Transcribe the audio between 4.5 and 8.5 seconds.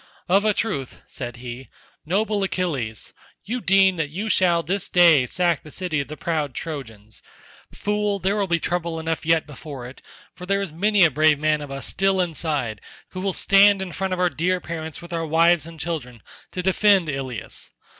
this day sack the city of the proud Trojans. Fool, there will